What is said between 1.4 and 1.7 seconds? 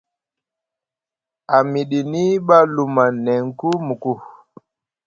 A